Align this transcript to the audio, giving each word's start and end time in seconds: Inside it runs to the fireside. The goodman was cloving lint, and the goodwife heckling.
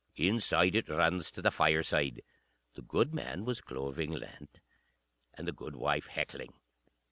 Inside 0.15 0.73
it 0.73 0.89
runs 0.89 1.29
to 1.29 1.43
the 1.43 1.51
fireside. 1.51 2.23
The 2.73 2.81
goodman 2.81 3.45
was 3.45 3.61
cloving 3.61 4.09
lint, 4.09 4.59
and 5.35 5.47
the 5.47 5.51
goodwife 5.53 6.07
heckling. 6.07 6.53